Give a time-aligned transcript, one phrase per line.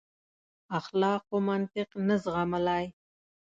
[0.79, 2.85] اخلاقو منطق نه زغملای.